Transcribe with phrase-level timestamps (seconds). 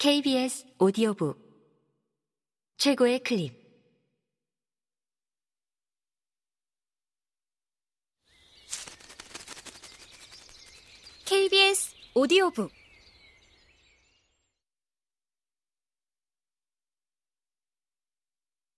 [0.00, 1.36] KBS 오디오북.
[2.76, 3.52] 최고의 클립.
[11.26, 12.70] KBS 오디오북.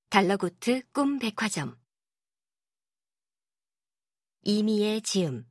[0.08, 1.78] 달러구트 꿈 백화점.
[4.44, 5.46] 이미의 지음.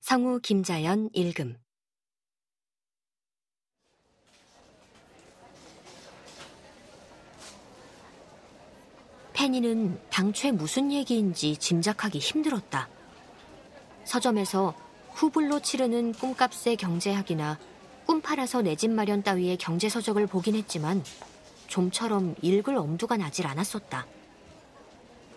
[0.00, 1.56] 성우 김자연 읽음
[9.36, 12.88] 페니는 당최 무슨 얘기인지 짐작하기 힘들었다.
[14.04, 14.72] 서점에서
[15.12, 17.58] 후불로 치르는 꿈값의 경제학이나
[18.06, 21.04] 꿈 팔아서 내 집 마련 따위의 경제서적을 보긴 했지만
[21.66, 24.06] 좀처럼 읽을 엄두가 나질 않았었다.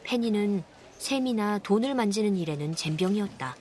[0.03, 0.63] 페니는
[0.97, 3.57] 셈이나 돈을 만지는 일에는 젬병이었다.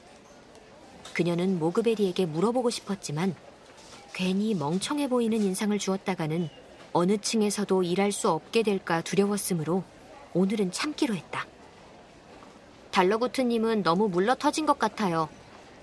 [1.15, 3.35] 그녀는 모그베리에게 물어보고 싶었지만
[4.15, 6.49] 괜히 멍청해 보이는 인상을 주었다가는
[6.93, 9.83] 어느 층에서도 일할 수 없게 될까 두려웠으므로
[10.35, 11.47] 오늘은 참기로 했다.
[12.91, 15.29] 달러구트님은 너무 물러터진 것 같아요.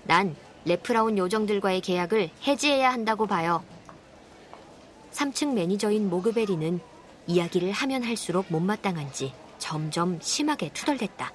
[0.04, 3.64] 난 레프라운 요정들과의 계약을 해지해야 한다고 봐요.
[5.12, 6.80] 3층 매니저인 모그베리는
[7.26, 11.32] 이야기를 하면 할수록 못마땅한지 점점 심하게 투덜댔다.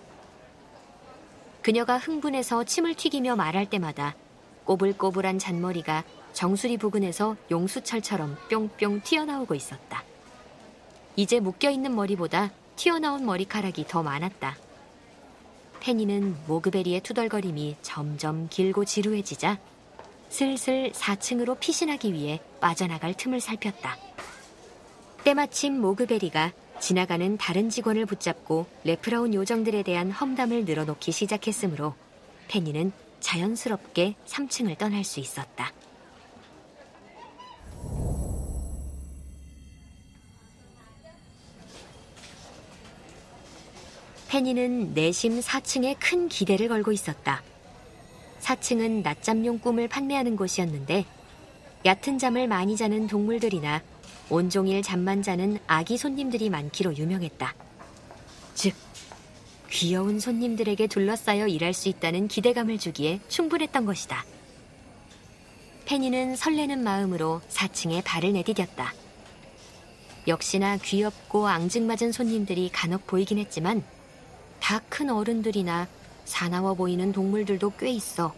[1.61, 4.15] 그녀가 흥분해서 침을 튀기며 말할 때마다
[4.65, 10.03] 꼬불꼬불한 잔머리가 정수리 부근에서 용수철처럼 뿅뿅 튀어나오고 있었다.
[11.15, 14.57] 이제 묶여있는 머리보다 튀어나온 머리카락이 더 많았다.
[15.81, 19.59] 페니는 모그베리의 투덜거림이 점점 길고 지루해지자
[20.29, 23.97] 슬슬 4층으로 피신하기 위해 빠져나갈 틈을 살폈다.
[25.23, 31.93] 때마침 모그베리가 지나가는 다른 직원을 붙잡고 레프라운 요정들에 대한 험담을 늘어놓기 시작했으므로
[32.47, 35.71] 페니는 자연스럽게 3층을 떠날 수 있었다.
[44.31, 47.43] 페니는 내심 4층에 큰 기대를 걸고 있었다.
[48.39, 51.03] 4층은 낮잠용 꿈을 판매하는 곳이었는데
[51.83, 53.81] 얕은 잠을 많이 자는 동물들이나
[54.29, 57.53] 온종일 잠만 자는 아기 손님들이 많기로 유명했다.
[58.55, 58.73] 즉,
[59.69, 64.23] 귀여운 손님들에게 둘러싸여 일할 수 있다는 기대감을 주기에 충분했던 것이다.
[65.83, 68.93] 페니는 설레는 마음으로 4층에 발을 내디뎠다.
[70.29, 73.83] 역시나 귀엽고 앙증맞은 손님들이 간혹 보이긴 했지만
[74.61, 75.87] 다 큰 어른들이나
[76.25, 78.33] 사나워 보이는 동물들도 꽤 있어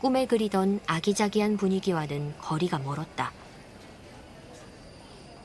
[0.00, 3.32] 꿈에 그리던 아기자기한 분위기와는 거리가 멀었다.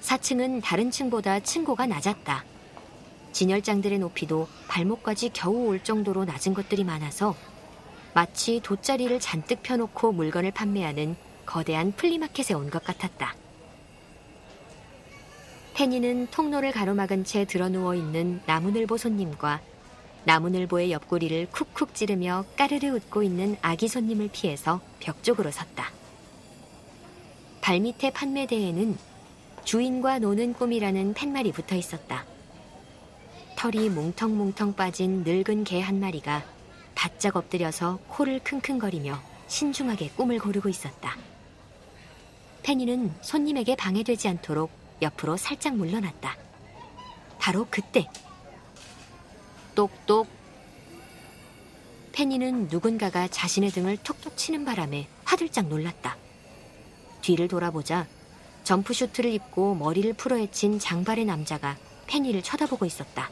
[0.01, 2.45] 4층은 다른 층보다 층고가 낮았다.
[3.33, 7.35] 진열장들의 높이도 발목까지 겨우 올 정도로 낮은 것들이 많아서
[8.13, 13.35] 마치 돗자리를 잔뜩 펴놓고 물건을 판매하는 거대한 플리마켓에 온 것 같았다.
[15.73, 19.59] 페니는 통로를 가로막은 채 드러누워 있는 나무늘보 손님과
[20.25, 25.91] 나무늘보의 옆구리를 쿡쿡 찌르며 까르르 웃고 있는 아기 손님을 피해서 벽 쪽으로 섰다.
[27.61, 28.97] 발밑에 판매대에는
[29.63, 32.25] 주인과 노는 꿈이라는 팻말이 붙어 있었다.
[33.55, 36.43] 털이 뭉텅뭉텅 빠진 늙은 개 한 마리가
[36.93, 41.17] 바짝 엎드려서 코를 킁킁거리며 신중하게 꿈을 고르고 있었다.
[42.63, 44.71] 페니는 손님에게 방해되지 않도록
[45.01, 46.35] 옆으로 살짝 물러났다.
[47.37, 48.07] 바로 그때
[49.75, 50.27] 똑똑.
[52.13, 56.15] 페니는 누군가가 자신의 등을 톡톡 치는 바람에 화들짝 놀랐다.
[57.21, 58.07] 뒤를 돌아보자
[58.63, 61.77] 점프슈트를 입고 머리를 풀어헤친 장발의 남자가
[62.07, 63.29] 페니를 쳐다보고 있었다.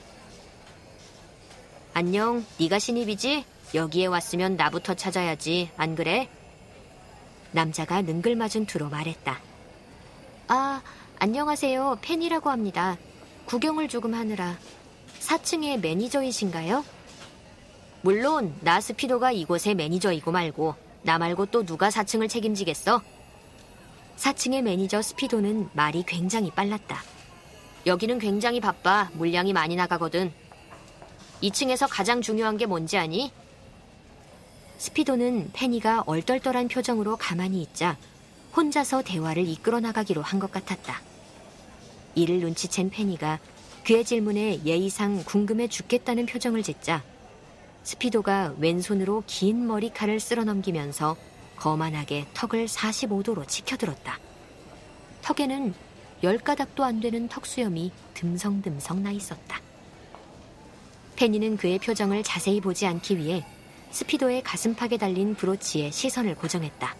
[1.94, 3.46] 안녕, 네가 신입이지?
[3.74, 6.30] 여기에 왔으면 나부터 찾아야지, 안 그래?
[7.52, 9.40] 남자가 능글맞은 투로 말했다.
[10.48, 10.82] 아,
[11.20, 12.00] 안녕하세요.
[12.02, 12.98] 페니라고 합니다.
[13.46, 14.58] 구경을 조금 하느라
[15.28, 16.84] 4층의 매니저이신가요?
[18.02, 23.02] 물론 나 스피도가 이곳의 매니저이고 말고 나 말고 또 누가 4층을 책임지겠어?
[24.18, 27.02] 4층의 매니저 스피도는 말이 굉장히 빨랐다.
[27.86, 29.10] 여기는 굉장히 바빠.
[29.14, 30.32] 물량이 많이 나가거든.
[31.42, 33.32] 2층에서 가장 중요한 게 뭔지 아니?
[34.78, 37.98] 스피도는 페니가 얼떨떨한 표정으로 가만히 있자
[38.56, 41.02] 혼자서 대화를 이끌어 나가기로 한 것 같았다.
[42.16, 43.40] 이를 눈치챈 페니가
[43.86, 47.04] 그의 질문에 예의상 궁금해 죽겠다는 표정을 짓자
[47.84, 51.18] 스피도가 왼손으로 긴 머리칼을 쓸어 넘기면서
[51.58, 54.20] 거만하게 턱을 45도로 치켜들었다.
[55.22, 55.74] 턱에는
[56.24, 59.60] 열 가닥도 안 되는 턱수염이 듬성듬성 나 있었다.
[61.18, 63.46] 페니는 그의 표정을 자세히 보지 않기 위해
[63.92, 66.96] 스피도의 가슴팍에 달린 브로치에 시선을 고정했다.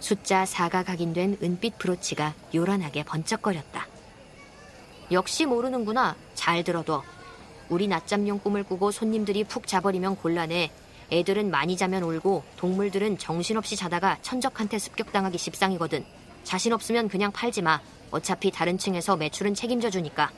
[0.00, 3.91] 숫자 4가 각인된 은빛 브로치가 요란하게 번쩍거렸다.
[5.12, 6.16] 역시 모르는구나.
[6.34, 7.02] 잘 들어둬.
[7.68, 10.70] 우리 낮잠용 꿈을 꾸고 손님들이 푹 자버리면 곤란해.
[11.10, 16.04] 애들은 많이 자면 울고 동물들은 정신없이 자다가 천적한테 습격당하기 십상이거든.
[16.44, 17.80] 자신 없으면 그냥 팔지 마.
[18.10, 20.30] 어차피 다른 층에서 매출은 책임져 주니까.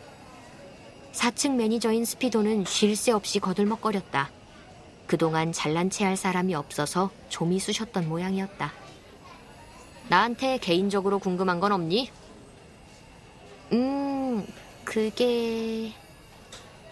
[1.13, 4.31] 4층 매니저인 스피도는 쉴 새 없이 거들먹거렸다.
[5.07, 8.73] 그동안 잘난 체 할 사람이 없어서 좀이 쑤셨던 모양이었다.
[10.09, 12.11] 나한테 개인적으로 궁금한 건 없니?
[13.73, 14.24] 음,
[14.95, 15.93] 그게...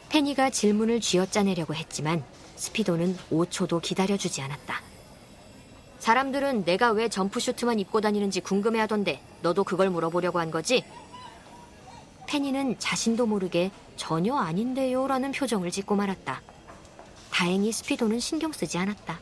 [0.08, 2.24] 페니가 질문을 쥐어짜내려고 했지만
[2.56, 4.82] 스피도는 5초도 기다려주지 않았다.
[6.00, 10.84] 사람들은 내가 왜 점프슈트만 입고 다니는지 궁금해하던데 너도 그걸 물어보려고 한 거지?
[12.26, 16.42] 페니는 자신도 모르게 전혀 아닌데요 라는 표정을 짓고 말았다.
[17.30, 19.20] 다행히 스피도는 신경 쓰지 않았다.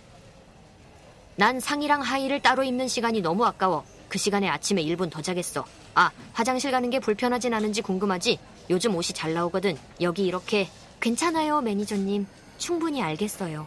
[1.36, 3.84] 난 상의랑 하의를 따로 입는 시간이 너무 아까워.
[4.08, 5.66] 그 시간에 아침에 1분 더 자겠어.
[5.94, 8.38] 아, 화장실 가는 게 불편하진 않은지 궁금하지?
[8.70, 9.76] 요즘 옷이 잘 나오거든.
[10.00, 10.68] 여기 이렇게.
[11.00, 12.26] 괜찮아요, 매니저님.
[12.58, 13.66] 충분히 알겠어요.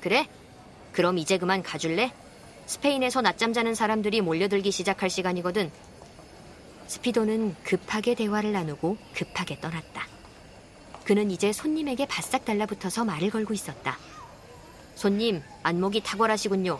[0.00, 0.28] 그래?
[0.92, 2.12] 그럼 이제 그만 가줄래?
[2.66, 5.70] 스페인에서 낮잠 자는 사람들이 몰려들기 시작할 시간이거든.
[6.86, 10.06] 스피도는 급하게 대화를 나누고 급하게 떠났다.
[11.04, 13.98] 그는 이제 손님에게 바싹 달라붙어서 말을 걸고 있었다.
[14.94, 16.78] 손님, 안목이 탁월하시군요.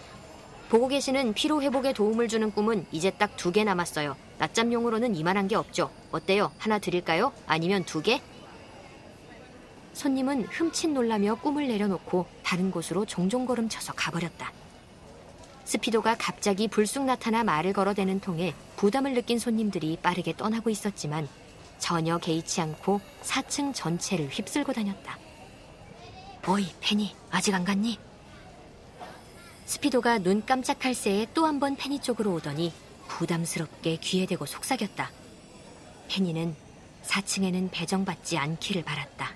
[0.69, 4.17] 보고 계시는 피로 회복에 도움을 주는 꿈은 이제 딱 두 개 남았어요.
[4.39, 5.91] 낮잠용으로는 이만한 게 없죠.
[6.15, 6.53] 어때요?
[6.59, 7.33] 하나 드릴까요?
[7.47, 8.23] 아니면 두 개?
[9.95, 14.53] 손님은 흠칫 놀라며 꿈을 내려놓고 다른 곳으로 종종 걸음 쳐서 가버렸다.
[15.65, 21.29] 스피도가 갑자기 불쑥 나타나 말을 걸어대는 통에 부담을 느낀 손님들이 빠르게 떠나고 있었지만
[21.79, 25.19] 전혀 개의치 않고 4층 전체를 휩쓸고 다녔다.
[26.47, 27.99] 어이, 페니, 아직 안 갔니?
[29.67, 32.73] 스피도가 눈 깜짝할 새에 또 한 번 페니 쪽으로 오더니
[33.09, 35.11] 부담스럽게 귀에 대고 속삭였다.
[36.09, 36.55] 페니는
[37.05, 39.35] 4층에는 배정받지 않기를 바랐다.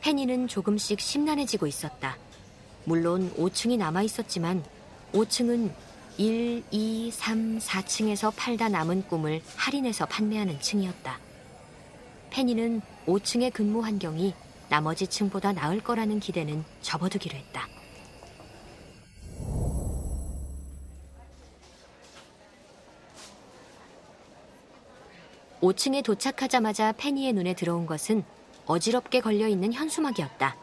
[0.00, 2.16] 페니는 조금씩 심란해지고 있었다.
[2.84, 4.62] 물론 5층이 남아 있었지만
[5.12, 5.72] 5층은
[6.18, 11.18] 1, 2, 3, 4층에서 팔다 남은 꿈을 할인해서 판매하는 층이었다.
[12.30, 14.32] 페니는 5층의 근무 환경이
[14.68, 17.68] 나머지 층보다 나을 거라는 기대는 접어두기로 했다.
[25.60, 28.22] (5층에) 도착하자마자 페니의 눈에 들어온 것은
[28.66, 30.56] 어지럽게 걸려있는 현수막이었다.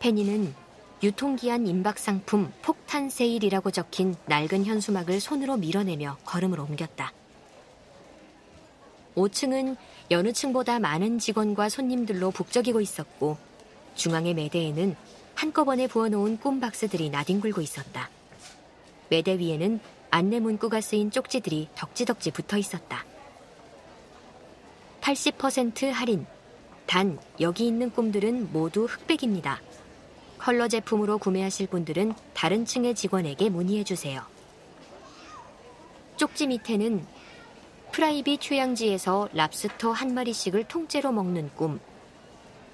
[0.00, 0.54] 페니는
[1.02, 7.12] 유통기한 임박 상품 폭탄 세일이라고 적힌 낡은 현수막을 손으로 밀어내며 걸음을 옮겼다.
[9.16, 9.76] 5층은
[10.10, 13.38] 여느 층보다 많은 직원과 손님들로 북적이고 있었고
[13.94, 14.94] 중앙의 매대에는
[15.34, 18.10] 한꺼번에 부어놓은 꿈 박스들이 나뒹굴고 있었다.
[19.08, 19.80] 매대 위에는
[20.10, 23.04] 안내 문구가 쓰인 쪽지들이 덕지덕지 붙어 있었다.
[25.00, 26.26] 80% 할인,
[26.86, 29.60] 단 여기 있는 꿈들은 모두 흑백입니다.
[30.38, 34.22] 컬러 제품으로 구매하실 분들은 다른 층의 직원에게 문의해 주세요.
[36.16, 37.06] 쪽지 밑에는
[37.92, 41.80] private 휴양지에서 랍스터 한 마리씩을 통째로 먹는 꿈,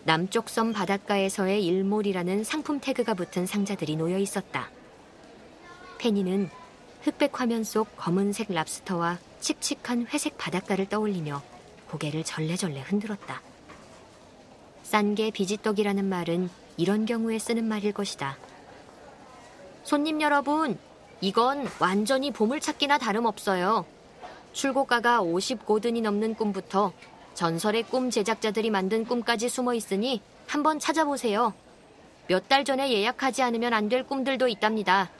[0.05, 4.69] 남쪽 섬 바닷가에서의 일몰이라는 상품 태그가 붙은 상자들이 놓여 있었다.
[5.99, 6.51] 페니는
[7.03, 11.43] 흑백 화면 속 검은색 랍스터와 칙칙한 회색 바닷가를 떠올리며
[11.91, 13.43] 고개를 절레절레 흔들었다.
[14.83, 18.37] 싼 게 비지떡이라는 말은 이런 경우에 쓰는 말일 것이다.
[19.85, 20.79] 손님 여러분,
[21.21, 23.87] 이건 완전히 보물찾기나 다름없어요.
[24.53, 26.93] 출고가가 50고든이 넘는 꿈부터
[27.35, 31.55] 전설의 꿈 제작자들이 만든 꿈까지 숨어 있으니 한번 찾아보세요.
[32.29, 35.11] 몇 달 전에 예약하지 않으면 안 될 꿈들도 있답니다.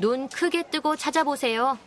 [0.00, 1.78] 눈 크게 뜨고 찾아보세요.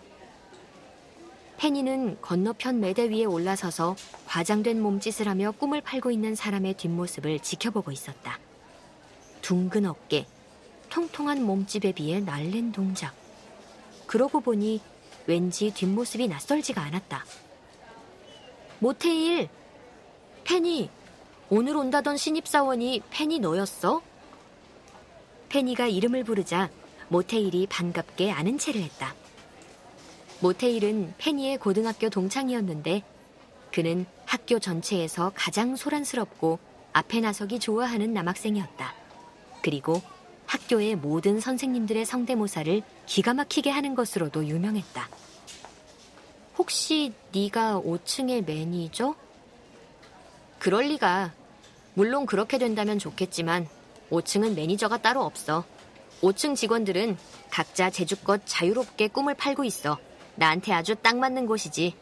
[1.57, 3.95] 페니는 건너편 매대 위에 올라서서
[4.27, 8.39] 과장된 몸짓을 하며 꿈을 팔고 있는 사람의 뒷모습을 지켜보고 있었다.
[9.41, 10.25] 둥근 어깨,
[10.89, 13.13] 통통한 몸집에 비해 날랜 동작.
[14.07, 14.81] 그러고 보니
[15.25, 17.25] 왠지 뒷모습이 낯설지가 않았다.
[18.80, 19.50] 모테일!
[20.44, 20.89] 페니!
[21.50, 24.01] 오늘 온다던 신입사원이 페니 너였어?
[25.50, 26.70] 페니가 이름을 부르자
[27.10, 29.13] 모테일이 반갑게 아는 체를 했다.
[30.39, 33.03] 모테일은 페니의 고등학교 동창이었는데
[33.72, 36.60] 그는 학교 전체에서 가장 소란스럽고
[36.92, 38.94] 앞에 나서기 좋아하는 남학생이었다.
[39.62, 40.01] 그리고
[40.53, 45.10] 학교의 모든 선생님들의 성대모사를 기가 막히게 하는 것으로도 유명했다.
[46.60, 49.15] 혹시 네가 5층의 매니저?
[50.60, 51.33] 그럴 리가.
[51.95, 53.67] 물론 그렇게 된다면 좋겠지만
[54.12, 55.65] 5층은 매니저가 따로 없어.
[56.22, 57.17] 5층 직원들은
[57.50, 59.98] 각자 재주껏 자유롭게 꿈을 팔고 있어.
[60.36, 61.95] 나한테 아주 딱 맞는 곳이지.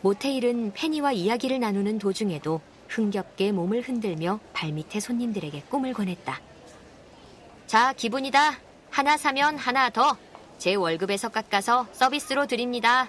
[0.00, 6.51] 모테일은 페니와 이야기를 나누는 도중에도 흥겹게 몸을 흔들며 발밑에 손님들에게 꿈을 권했다.
[7.72, 8.58] 자, 기분이다.
[8.90, 10.18] 하나 사면 하나 더.
[10.58, 13.08] 제 월급에서 깎아서 서비스로 드립니다.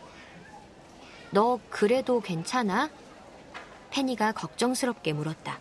[1.32, 2.90] 너 그래도 괜찮아?
[3.90, 5.60] 페니가 걱정스럽게 물었다.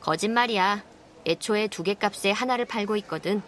[0.00, 0.82] 거짓말이야.
[1.24, 3.40] 애초에 두 개 값에 하나를 팔고 있거든.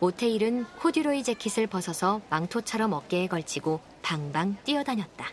[0.00, 5.26] 오테일은 코듀로이 재킷을 벗어서 망토처럼 어깨에 걸치고 방방 뛰어다녔다.